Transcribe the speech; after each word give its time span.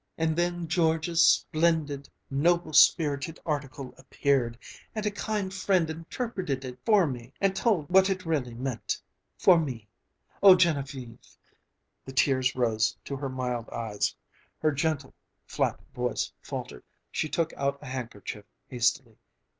And 0.17 0.35
then 0.35 0.67
George's 0.67 1.21
splendid, 1.23 2.09
noble 2.31 2.73
spirited 2.73 3.39
article 3.45 3.93
appeared, 3.99 4.57
and 4.95 5.05
a 5.05 5.11
kind 5.11 5.53
friend 5.53 5.87
interpreted 5.91 6.65
it 6.65 6.79
for 6.83 7.05
me 7.05 7.31
and 7.39 7.55
told 7.55 7.87
what 7.87 8.09
it 8.09 8.25
really 8.25 8.55
meant, 8.55 8.99
for 9.37 9.59
me! 9.59 9.87
Oh, 10.41 10.55
Genevieve."... 10.55 11.19
The 12.03 12.13
tears 12.13 12.55
rose 12.55 12.97
to 13.05 13.15
her 13.15 13.29
mild 13.29 13.69
eyes, 13.69 14.15
her 14.57 14.71
gentle, 14.71 15.13
flat 15.45 15.79
voice 15.93 16.33
faltered, 16.41 16.81
she 17.11 17.29
took 17.29 17.53
out 17.53 17.77
a 17.79 17.85
handkerchief 17.85 18.45
hastily. 18.69 19.19